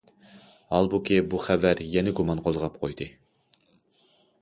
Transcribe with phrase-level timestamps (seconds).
[0.75, 3.11] ھالبۇكى، بۇ خەۋەر يەنە گۇمان قوزغاپ قويدى.